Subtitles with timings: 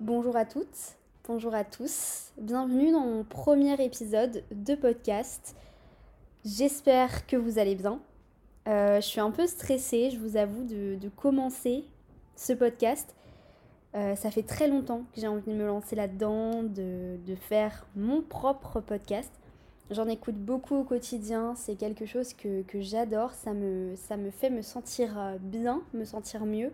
[0.00, 0.96] Bonjour à toutes,
[1.28, 5.54] bonjour à tous, bienvenue dans mon premier épisode de podcast.
[6.42, 8.00] J'espère que vous allez bien.
[8.66, 11.84] Euh, je suis un peu stressée, je vous avoue, de, commencer
[12.34, 13.14] ce podcast.
[13.94, 18.22] Euh, ça fait très longtemps que j'ai envie de me lancer là-dedans, de, faire mon
[18.22, 19.30] propre podcast.
[19.90, 24.48] J'en écoute beaucoup au quotidien, c'est quelque chose que, j'adore, ça me, ça me fait
[24.48, 26.72] me sentir euh, bien, me sentir mieux.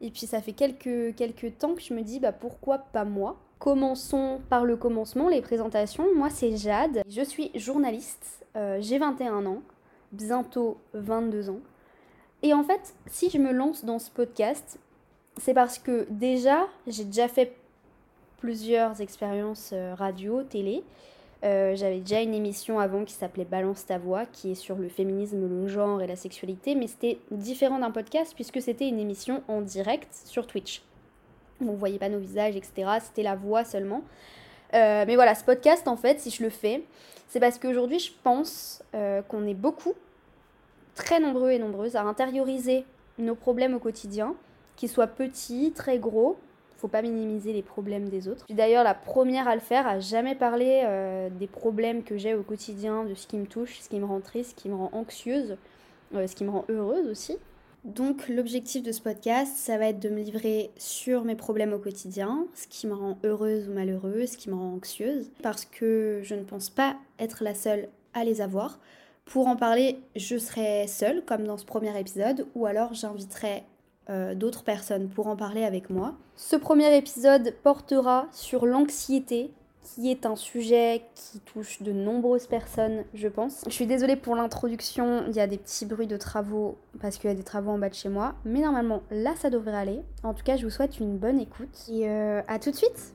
[0.00, 3.36] Et puis ça fait quelques, quelques temps que je me dis bah pourquoi pas moi?
[3.58, 6.06] Commençons par le commencement, les présentations.
[6.14, 9.62] Moi c'est Jade, je suis journaliste, euh, j'ai 21 ans,
[10.12, 11.60] bientôt 22 ans.
[12.42, 14.78] Et en fait, si je me lance dans ce podcast,
[15.36, 17.54] c'est parce que déjà j'ai déjà fait
[18.38, 20.82] plusieurs expériences euh, radio, télé.
[21.42, 24.88] Euh, j'avais déjà une émission avant qui s'appelait Balance ta voix, qui est sur le
[24.88, 29.42] féminisme, le genre et la sexualité, mais c'était différent d'un podcast puisque c'était une émission
[29.48, 30.82] en direct sur Twitch.
[31.62, 32.98] On ne voyait pas nos visages, etc.
[33.02, 34.02] C'était la voix seulement.
[34.74, 36.82] Euh, mais voilà, ce podcast, en fait, si je le fais,
[37.28, 39.94] c'est parce qu'aujourd'hui, je pense euh, qu'on est beaucoup,
[40.94, 42.84] très nombreux et nombreuses, à intérioriser
[43.18, 44.34] nos problèmes au quotidien,
[44.76, 46.38] qu'ils soient petits, très gros,
[46.80, 48.40] faut pas minimiser les problèmes des autres.
[48.40, 52.16] Je suis d'ailleurs la première à le faire, à jamais parler euh, des problèmes que
[52.16, 54.68] j'ai au quotidien, de ce qui me touche, ce qui me rend triste, ce qui
[54.68, 55.56] me rend anxieuse,
[56.14, 57.36] euh, ce qui me rend heureuse aussi.
[57.84, 61.78] Donc l'objectif de ce podcast, ça va être de me livrer sur mes problèmes au
[61.78, 66.20] quotidien, ce qui me rend heureuse ou malheureuse, ce qui me rend anxieuse, parce que
[66.22, 68.78] je ne pense pas être la seule à les avoir.
[69.24, 73.64] Pour en parler, je serai seule, comme dans ce premier épisode, ou alors j'inviterai
[74.10, 76.14] euh, d'autres personnes pour en parler avec moi.
[76.36, 83.04] Ce premier épisode portera sur l'anxiété, qui est un sujet qui touche de nombreuses personnes,
[83.14, 83.62] je pense.
[83.66, 87.30] Je suis désolée pour l'introduction, il y a des petits bruits de travaux parce qu'il
[87.30, 90.02] y a des travaux en bas de chez moi, mais normalement là ça devrait aller.
[90.22, 93.14] En tout cas, je vous souhaite une bonne écoute et euh, à tout de suite.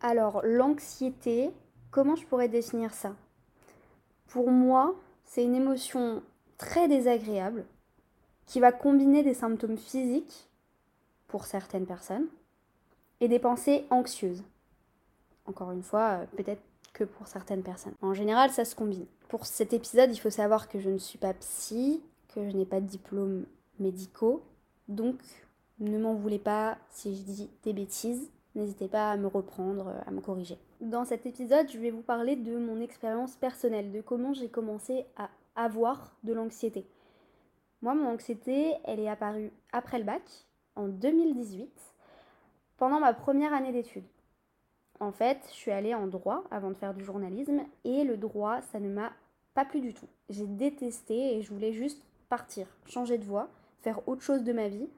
[0.00, 1.50] Alors, l'anxiété,
[1.90, 3.14] comment je pourrais définir ça?
[4.28, 4.94] Pour moi,
[5.28, 6.22] c'est une émotion
[6.56, 7.66] très désagréable
[8.46, 10.48] qui va combiner des symptômes physiques
[11.26, 12.26] pour certaines personnes
[13.20, 14.42] et des pensées anxieuses.
[15.44, 16.62] Encore une fois, euh, peut-être
[16.94, 17.92] que pour certaines personnes.
[18.00, 19.04] En général, ça se combine.
[19.28, 22.02] Pour cet épisode, il faut savoir que je ne suis pas psy,
[22.34, 23.44] que je n'ai pas de diplôme
[23.78, 24.42] médicaux,
[24.88, 25.20] donc
[25.78, 28.30] ne m'en voulez pas si je dis des bêtises.
[28.58, 30.58] N'hésitez pas à me reprendre, à me corriger.
[30.80, 35.06] Dans cet épisode, je vais vous parler de mon expérience personnelle, de comment j'ai commencé
[35.16, 36.84] à avoir de l'anxiété.
[37.82, 40.22] Moi, mon anxiété, elle est apparue après le bac,
[40.74, 41.70] en 2018,
[42.78, 44.08] pendant ma première année d'études.
[44.98, 48.60] En fait, je suis allée en droit avant de faire du journalisme et le droit,
[48.72, 49.12] ça ne m'a
[49.54, 50.08] pas plu du tout.
[50.30, 53.50] J'ai détesté et je voulais juste partir, changer de voie,
[53.82, 54.88] faire autre chose de ma vie.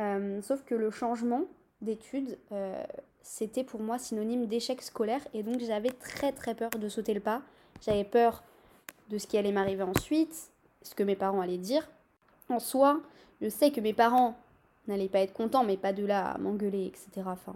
[0.00, 1.44] Euh, sauf que le changement,
[1.82, 2.82] d'études, euh,
[3.22, 7.20] c'était pour moi synonyme d'échec scolaire et donc j'avais très très peur de sauter le
[7.20, 7.42] pas.
[7.82, 8.42] J'avais peur
[9.08, 10.50] de ce qui allait m'arriver ensuite,
[10.82, 11.88] ce que mes parents allaient dire.
[12.48, 13.00] En soi,
[13.40, 14.36] je sais que mes parents
[14.88, 17.26] n'allaient pas être contents, mais pas de là à m'engueuler, etc.
[17.26, 17.54] Enfin,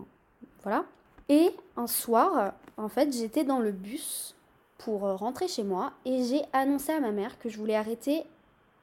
[0.63, 0.85] voilà.
[1.29, 4.35] Et un soir, en fait, j'étais dans le bus
[4.79, 8.25] pour rentrer chez moi et j'ai annoncé à ma mère que je voulais arrêter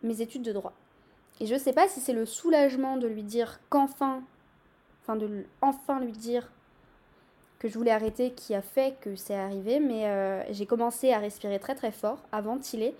[0.01, 0.73] mes études de droit.
[1.39, 4.21] Et je sais pas si c'est le soulagement de lui dire qu'enfin
[5.11, 6.51] enfin de enfin lui dire
[7.59, 11.19] que je voulais arrêter qui a fait que c'est arrivé, mais euh, j'ai commencé à
[11.19, 12.95] respirer très très fort, à ventiler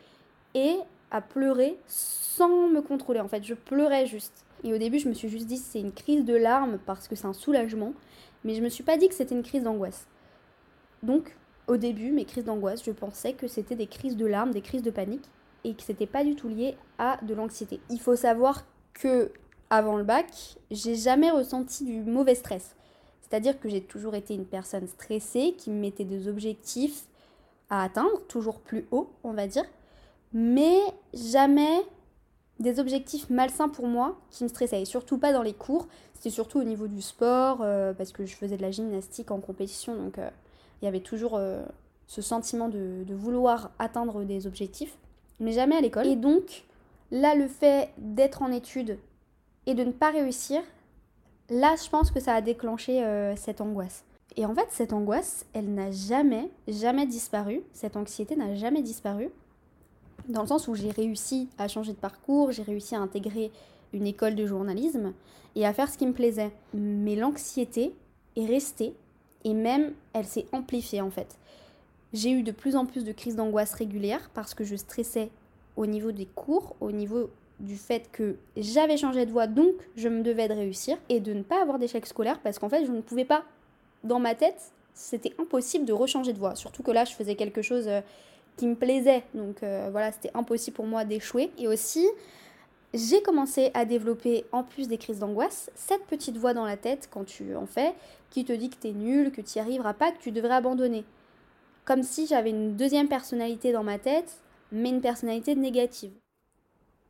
[0.53, 0.75] et
[1.09, 3.19] à pleurer sans me contrôler.
[3.19, 4.45] En fait, je pleurais juste.
[4.63, 7.15] Et au début, je me suis juste dit c'est une crise de larmes parce que
[7.15, 7.93] c'est un soulagement,
[8.43, 10.05] mais je me suis pas dit que c'était une crise d'angoisse.
[11.01, 11.35] Donc,
[11.67, 14.83] au début, mes crises d'angoisse, je pensais que c'était des crises de larmes, des crises
[14.83, 15.25] de panique
[15.63, 17.79] et que c'était pas du tout lié à de l'anxiété.
[17.89, 18.63] Il faut savoir
[18.93, 19.31] que
[19.71, 20.27] avant le bac,
[20.69, 22.75] j'ai jamais ressenti du mauvais stress.
[23.21, 27.05] C'est-à-dire que j'ai toujours été une personne stressée qui me mettait des objectifs
[27.69, 29.63] à atteindre, toujours plus haut, on va dire,
[30.33, 30.77] mais
[31.13, 31.79] jamais
[32.59, 34.81] des objectifs malsains pour moi qui me stressaient.
[34.81, 38.25] Et surtout pas dans les cours, c'était surtout au niveau du sport, euh, parce que
[38.25, 40.29] je faisais de la gymnastique en compétition, donc euh,
[40.81, 41.63] il y avait toujours euh,
[42.07, 44.97] ce sentiment de, de vouloir atteindre des objectifs,
[45.39, 46.07] mais jamais à l'école.
[46.07, 46.65] Et donc,
[47.09, 48.97] là, le fait d'être en études
[49.71, 50.61] et de ne pas réussir,
[51.49, 54.03] là, je pense que ça a déclenché euh, cette angoisse.
[54.35, 57.61] Et en fait, cette angoisse, elle n'a jamais, jamais disparu.
[57.73, 59.29] Cette anxiété n'a jamais disparu.
[60.27, 63.51] Dans le sens où j'ai réussi à changer de parcours, j'ai réussi à intégrer
[63.93, 65.13] une école de journalisme
[65.55, 66.51] et à faire ce qui me plaisait.
[66.73, 67.93] Mais l'anxiété
[68.35, 68.93] est restée
[69.43, 71.37] et même elle s'est amplifiée en fait.
[72.13, 75.29] J'ai eu de plus en plus de crises d'angoisse régulières parce que je stressais
[75.75, 77.29] au niveau des cours, au niveau
[77.61, 81.33] du fait que j'avais changé de voie, donc je me devais de réussir et de
[81.33, 83.43] ne pas avoir d'échec scolaire parce qu'en fait, je ne pouvais pas,
[84.03, 86.55] dans ma tête, c'était impossible de rechanger de voie.
[86.55, 88.01] Surtout que là, je faisais quelque chose euh,
[88.57, 91.51] qui me plaisait, donc euh, voilà, c'était impossible pour moi d'échouer.
[91.57, 92.07] Et aussi,
[92.93, 97.09] j'ai commencé à développer, en plus des crises d'angoisse, cette petite voix dans la tête
[97.11, 97.93] quand tu en fais,
[98.29, 101.05] qui te dit que t'es nul, que tu n'y arriveras pas, que tu devrais abandonner.
[101.85, 104.39] Comme si j'avais une deuxième personnalité dans ma tête,
[104.71, 106.11] mais une personnalité négative.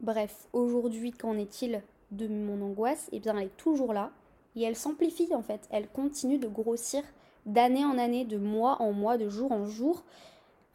[0.02, 1.82] Bref, aujourd'hui, qu'en est-il
[2.12, 3.08] de mon angoisse?
[3.12, 4.12] Eh bien, elle est toujours là,
[4.56, 5.68] et elle s'amplifie en fait.
[5.72, 7.04] Elle continue de grossir
[7.46, 10.04] d'année en année, de mois en mois, de jour en jour.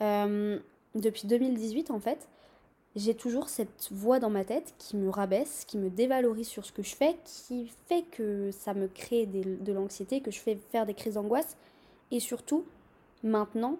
[0.02, 0.58] Euh,
[0.94, 2.28] depuis 2018 en fait
[2.96, 6.73] j'ai toujours cette voix dans ma tête qui me rabaisse, qui me dévalorise sur ce
[6.73, 10.87] que je fais, qui fait que ça me crée de l'anxiété, que je fais faire
[10.87, 11.58] des crises d'angoisse.
[12.11, 12.64] Et surtout,
[13.23, 13.76] maintenant,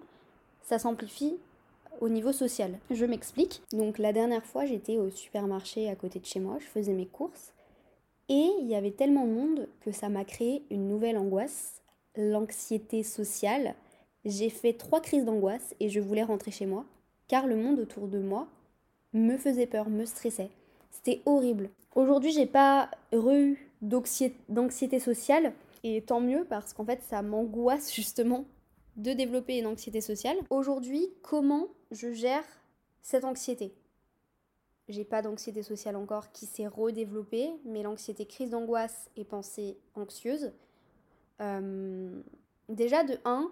[0.61, 1.35] ça s'amplifie
[2.01, 2.77] au niveau social.
[2.91, 3.61] Je m'explique.
[3.71, 7.05] Donc la dernière fois, j'étais au supermarché à côté de chez moi, je faisais mes
[7.05, 7.53] courses.
[8.29, 11.81] Et il y avait tellement de monde que ça m'a créé une nouvelle angoisse,
[12.15, 13.75] l'anxiété sociale.
[14.25, 16.85] J'ai fait trois crises d'angoisse et je voulais rentrer chez moi,
[17.27, 18.47] car le monde autour de moi
[19.13, 20.49] me faisait peur, me stressait.
[20.91, 21.69] C'était horrible.
[21.95, 25.53] Aujourd'hui, j'ai pas eu d'anxiété sociale
[25.83, 28.45] et tant mieux parce qu'en fait, ça m'angoisse justement
[28.97, 30.37] de développer une anxiété sociale.
[30.49, 32.43] Aujourd'hui, comment je gère
[33.01, 33.73] cette anxiété?
[34.89, 40.51] J'ai pas d'anxiété sociale encore qui s'est redéveloppée, mais l'anxiété crise d'angoisse et pensée anxieuse.
[41.41, 42.21] Euh,
[42.69, 43.51] déjà de 1,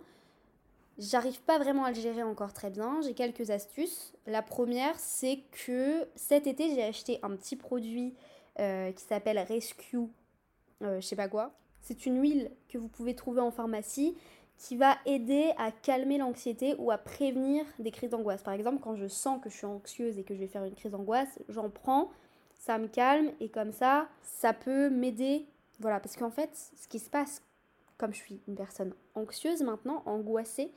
[0.98, 3.02] J'arrive pas vraiment à le gérer encore très bien.
[3.02, 4.14] J'ai quelques astuces.
[4.28, 8.14] La première, c'est que cet été, j'ai acheté un petit produit
[8.60, 10.08] euh, qui s'appelle Rescue,
[10.82, 11.52] euh, je sais pas quoi.
[11.82, 14.16] C'est une huile que vous pouvez trouver en pharmacie
[14.58, 18.42] qui va aider à calmer l'anxiété ou à prévenir des crises d'angoisse.
[18.42, 20.76] Par exemple, quand je sens que je suis anxieuse et que je vais faire une
[20.76, 22.10] crise d'angoisse, j'en prends,
[22.60, 25.46] ça me calme et comme ça, ça peut m'aider.
[25.80, 27.42] Voilà, parce qu'en fait, ce qui se passe,
[27.98, 30.72] comme je suis une personne anxieuse maintenant, angoissée,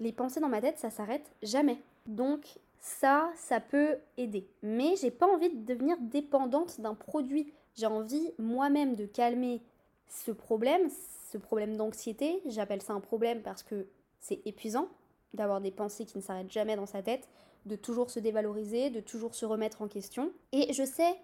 [0.00, 1.78] les pensées dans ma tête, ça s'arrête jamais.
[2.06, 4.46] Donc ça, ça peut aider.
[4.62, 7.52] Mais j'ai pas envie de devenir dépendante d'un produit.
[7.74, 9.62] J'ai envie moi-même de calmer
[10.08, 10.88] ce problème,
[11.34, 12.40] ce problème d'anxiété.
[12.46, 13.88] J'appelle ça un problème parce que
[14.20, 14.88] c'est épuisant
[15.32, 17.28] d'avoir des pensées qui ne s'arrêtent jamais dans sa tête,
[17.66, 20.30] de toujours se dévaloriser, de toujours se remettre en question.
[20.52, 21.16] Et je sais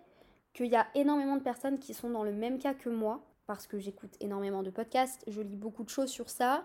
[0.53, 3.69] qu'il y a énormément de personnes qui sont dans le même cas que moi, parce
[3.69, 6.65] que j'écoute énormément de podcasts, je lis beaucoup de choses sur ça,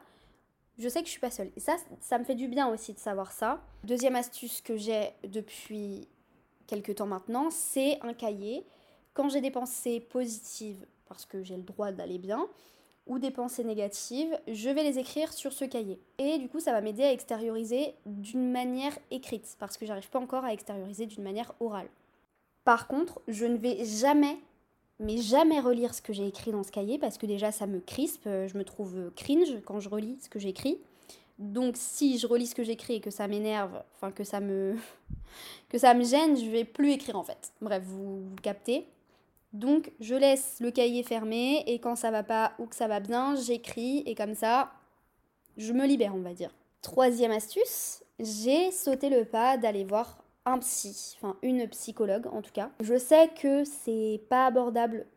[0.80, 1.51] je sais que je suis pas seule.
[1.56, 3.62] Et ça, ça me fait du bien aussi de savoir ça.
[3.83, 6.07] Deuxième astuce que j'ai depuis
[6.65, 8.65] quelques temps maintenant, c'est un cahier.
[9.13, 12.48] Quand j'ai des pensées positives, parce que j'ai le droit d'aller bien,
[13.07, 15.99] ou des pensées négatives, je vais les écrire sur ce cahier.
[16.17, 20.19] Et du coup, ça va m'aider à extérioriser d'une manière écrite, parce que j'arrive pas
[20.19, 21.87] encore à extérioriser d'une manière orale.
[22.63, 24.37] Par contre, je ne vais jamais
[24.99, 27.79] mais jamais relire ce que j'ai écrit dans ce cahier parce que déjà ça me
[27.79, 30.79] crispe, euh, je me trouve cringe quand je relis ce que j'ai écrit.
[31.37, 34.75] Donc si je relis ce que j'écris et que ça m'énerve, enfin que ça me
[35.69, 37.51] que ça me gêne, je vais plus écrire en fait.
[37.61, 38.87] Bref, vous, vous captez.
[39.55, 42.99] Donc je laisse le cahier fermé et quand ça va pas ou que ça va
[42.99, 44.69] bien, j'écris et comme ça
[45.55, 46.53] je me libère, on va dire.
[46.81, 52.51] Troisième astuce, j'ai sauté le pas d'aller voir un psy, enfin une psychologue en tout
[52.51, 52.69] cas.
[52.81, 55.07] Je sais que c'est pas abordable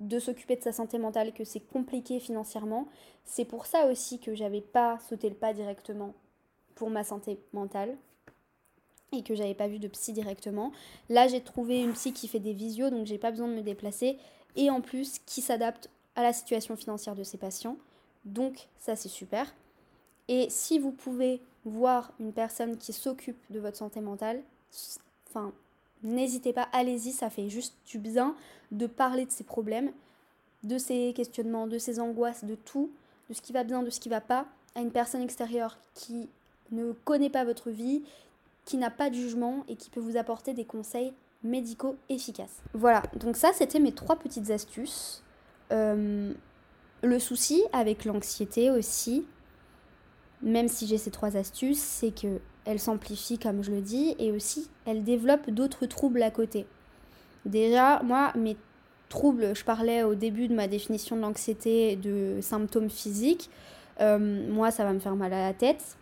[0.00, 2.88] de s'occuper de sa santé mentale, que c'est compliqué financièrement.
[3.24, 6.14] C'est pour ça aussi que j'avais pas sauté le pas directement
[6.74, 7.96] pour ma santé mentale
[9.12, 10.72] et que j'avais pas vu de psy directement.
[11.08, 13.62] Là, j'ai trouvé une psy qui fait des visios, donc j'ai pas besoin de me
[13.62, 14.18] déplacer
[14.56, 17.76] et en plus qui s'adapte à la situation financière de ses patients.
[18.24, 19.52] Donc ça c'est super.
[20.28, 24.42] Et si vous pouvez voir une personne qui s'occupe de votre santé mentale,
[25.28, 25.52] enfin,
[26.02, 28.34] n'hésitez pas, allez-y, ça fait juste du bien
[28.70, 29.92] de parler de ces problèmes,
[30.62, 32.90] de ces questionnements, de ces angoisses, de tout,
[33.28, 36.28] de ce qui va bien, de ce qui va pas, à une personne extérieure qui
[36.70, 38.02] ne connaît pas votre vie,
[38.70, 41.12] qui n'a pas de jugement et qui peut vous apporter des conseils
[41.42, 42.62] médicaux efficaces.
[42.72, 45.24] Voilà, donc ça c'était mes trois petites astuces.
[45.72, 46.32] Euh,
[47.02, 49.26] le souci avec l'anxiété aussi,
[50.40, 54.30] même si j'ai ces trois astuces, c'est que elle s'amplifie comme je le dis et
[54.30, 56.64] aussi elle développe d'autres troubles à côté.
[57.46, 58.56] Déjà, moi, mes
[59.08, 63.50] troubles, je parlais au début de ma définition de l'anxiété de symptômes physiques.
[64.00, 65.96] Euh, moi, ça va me faire mal à la tête,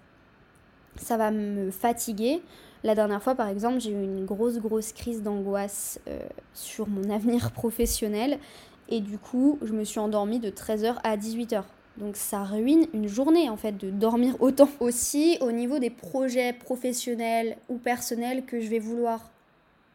[1.01, 2.43] ça va me fatiguer.
[2.85, 6.21] La dernière fois, par exemple, j'ai eu une grosse, grosse crise d'angoisse euh,
[6.55, 8.39] sur mon avenir professionnel.
[8.89, 11.65] Et du coup, je me suis endormie de 13h à 18h.
[11.99, 14.69] Donc ça ruine une journée en fait de dormir autant.
[14.81, 19.31] Aussi au niveau des projets professionnels ou personnels que je vais vouloir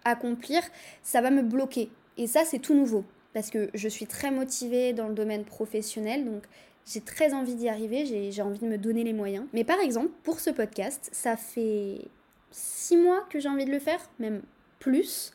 [0.03, 0.61] accomplir,
[1.01, 1.89] ça va me bloquer.
[2.17, 3.05] Et ça, c'est tout nouveau.
[3.33, 6.43] Parce que je suis très motivée dans le domaine professionnel, donc
[6.85, 9.45] j'ai très envie d'y arriver, j'ai envie de me donner les moyens.
[9.53, 12.01] Mais par exemple, pour ce podcast, ça fait
[12.51, 14.41] six mois que j'ai envie de le faire, même
[14.79, 15.33] plus.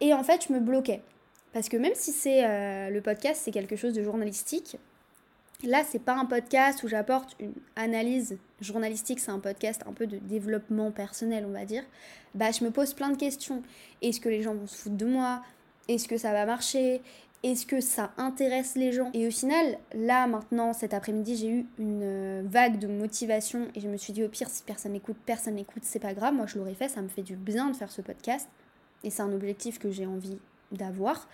[0.00, 1.02] Et en fait, je me bloquais.
[1.52, 4.76] Parce que même si c'est euh, le podcast, c'est quelque chose de journalistique,
[5.62, 10.06] là, c'est pas un podcast où j'apporte une analyse journalistique, c'est un podcast un peu
[10.06, 11.84] de développement personnel, on va dire.
[12.34, 13.62] Bah, je me pose plein de questions.
[14.02, 15.42] Est-ce que les gens vont se foutre de moi?
[15.88, 17.02] Est-ce que ça va marcher?
[17.44, 19.10] Est-ce que ça intéresse les gens?
[19.12, 23.80] Et au final, là, maintenant, cet après-midi, j'ai eu une euh, vague de motivation et
[23.80, 26.32] je me suis dit, au pire, si personne n'écoute, personne n'écoute, c'est pas grave.
[26.32, 28.48] Moi, je l'aurais fait, ça me fait du bien de faire ce podcast.
[29.02, 30.38] Et c'est un objectif que j'ai envie
[30.72, 31.28] d'avoir.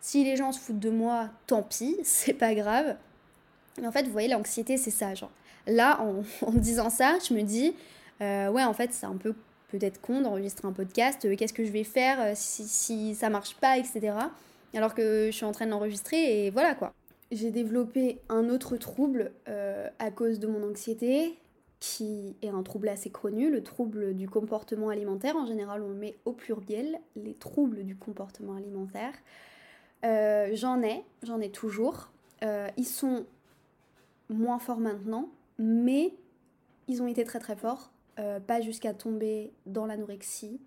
[0.00, 2.96] Si les gens se foutent de moi, tant pis, c'est pas grave.
[3.78, 5.14] Mais en fait, vous voyez, l'anxiété, c'est ça.
[5.14, 5.30] Genre,
[5.66, 6.00] là,
[6.40, 7.74] en, disant ça, je me dis,
[8.22, 9.34] euh, ouais, en fait, c'est un peu
[9.68, 11.22] peut-être con d'enregistrer un podcast.
[11.26, 14.14] Euh, qu'est-ce que je vais faire si, si, ça marche pas, etc.
[14.74, 16.92] Alors que je suis en train de l'enregistrer et voilà quoi.
[17.30, 21.36] J'ai développé un autre trouble à cause de mon anxiété,
[21.84, 25.36] qui est un trouble assez connu, le trouble du comportement alimentaire.
[25.36, 29.12] En général, on le met au pluriel, les troubles du comportement alimentaire.
[30.02, 32.10] Euh, j'en ai, j'en ai toujours.
[32.42, 33.26] Euh, ils sont
[34.30, 35.28] moins forts maintenant,
[35.58, 36.14] mais
[36.88, 37.90] ils ont été très très forts.
[38.18, 40.60] Euh, pas jusqu'à tomber dans l'anorexie,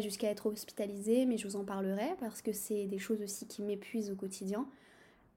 [0.00, 3.62] jusqu'à être hospitalisé, mais je vous en parlerai parce que c'est des choses aussi qui
[3.62, 4.66] m'épuisent au quotidien.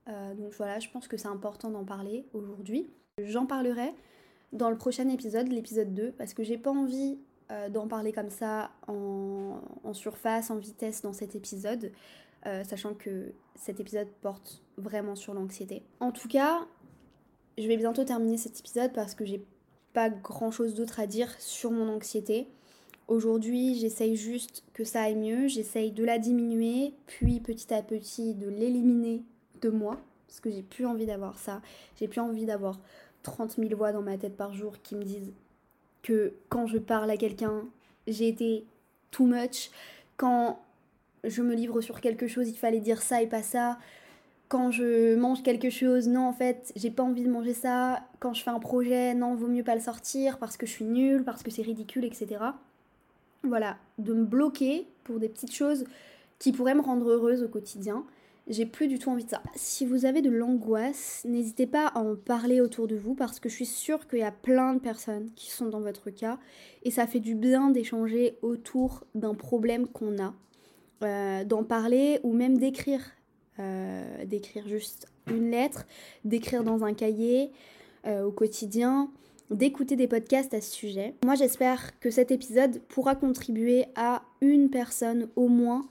[0.07, 2.89] donc voilà, je pense que c'est important d'en parler aujourd'hui.
[3.23, 3.93] J'en parlerai
[4.51, 7.17] dans le prochain épisode, l'épisode 2, parce que j'ai pas envie
[7.51, 9.59] euh, d'en parler comme ça en,
[9.93, 11.91] surface, en vitesse dans cet épisode,
[12.47, 15.83] euh, sachant que cet épisode porte vraiment sur l'anxiété.
[15.99, 16.65] En tout cas,
[17.57, 19.45] je vais bientôt terminer cet épisode parce que j'ai
[19.93, 22.47] pas grand chose d'autre à dire sur mon anxiété.
[23.07, 28.33] Aujourd'hui, j'essaye juste que ça aille mieux, j'essaye de la diminuer, puis petit à petit
[28.33, 29.23] de l'éliminer
[29.61, 31.61] de moi, parce que j'ai plus envie d'avoir ça.
[31.99, 32.79] J'ai plus envie d'avoir
[33.21, 35.31] 30 000 voix dans ma tête par jour qui me disent
[36.01, 37.65] que quand je parle à quelqu'un,
[38.07, 38.65] j'ai été
[39.11, 39.69] too much.
[40.17, 40.59] Quand
[41.23, 43.77] je me livre sur quelque chose, il fallait dire ça et pas ça.
[44.47, 48.03] Quand je mange quelque chose, non, en fait, j'ai pas envie de manger ça.
[48.19, 50.85] Quand je fais un projet, non, vaut mieux pas le sortir parce que je suis
[50.85, 52.37] nulle, parce que c'est ridicule, etc.
[53.47, 55.85] Voilà, de me bloquer pour des petites choses
[56.39, 58.05] qui pourraient me rendre heureuse au quotidien
[58.47, 59.41] j'ai plus du tout envie de ça.
[59.55, 63.49] Si vous avez de l'angoisse, n'hésitez pas à en parler autour de vous parce que
[63.49, 66.37] je suis sûre qu'il y a plein de personnes qui sont dans votre cas
[66.83, 70.33] et ça fait du bien d'échanger autour d'un problème qu'on a,
[71.03, 73.01] euh, d'en parler ou même d'écrire,
[73.59, 75.85] euh, d'écrire juste une lettre,
[76.23, 77.51] d'écrire dans un cahier
[78.05, 79.09] euh, au quotidien
[79.51, 81.15] d'écouter des podcasts à ce sujet.
[81.23, 85.87] Moi j'espère que cet épisode pourra contribuer à une personne au moins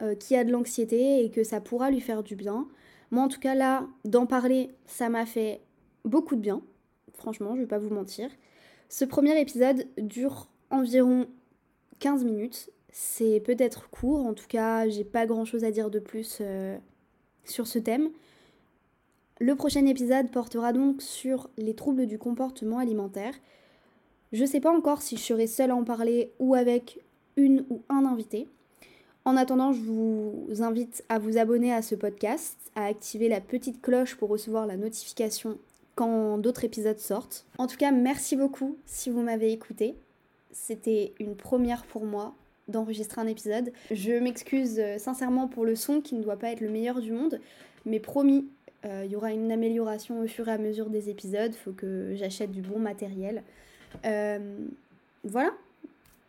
[0.00, 2.68] euh, qui a de l'anxiété et que ça pourra lui faire du bien.
[3.10, 5.60] Moi, en tout cas, là, d'en parler, ça m'a fait
[6.04, 6.62] beaucoup de bien.
[7.14, 8.30] Franchement, je vais pas vous mentir.
[8.88, 11.26] Ce premier épisode dure environ
[11.98, 12.70] 15 minutes.
[12.90, 16.78] C'est peut-être court, en tout cas, j'ai pas grand chose à dire de plus euh,
[17.44, 18.10] sur ce thème.
[19.40, 23.34] Le prochain épisode portera donc sur les troubles du comportement alimentaire.
[24.32, 27.00] Je sais pas encore si je serai seule à en parler ou avec
[27.36, 28.48] une ou un invité.
[29.24, 33.80] En attendant, je vous invite à vous abonner à ce podcast, à activer la petite
[33.80, 35.58] cloche pour recevoir la notification
[35.94, 37.46] quand d'autres épisodes sortent.
[37.58, 39.94] En tout cas, merci beaucoup si vous m'avez écouté.
[40.50, 42.34] C'était une première pour moi
[42.66, 43.72] d'enregistrer un épisode.
[43.90, 47.12] Je m'excuse euh, sincèrement pour le son qui ne doit pas être le meilleur du
[47.12, 47.40] monde,
[47.86, 48.46] mais promis,
[48.84, 51.54] euh, il y aura une amélioration au fur et à mesure des épisodes.
[51.54, 53.42] Faut que j'achète du bon matériel.
[54.04, 54.56] Euh,
[55.24, 55.50] voilà,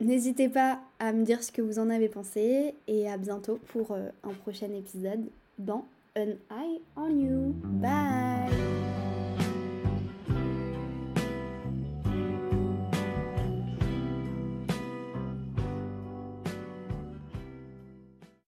[0.01, 3.91] N'hésitez pas à me dire ce que vous en avez pensé et à bientôt pour
[3.91, 5.25] euh, un prochain épisode
[5.57, 5.85] dans
[6.17, 7.53] An Eye on You.
[7.63, 8.28] Bye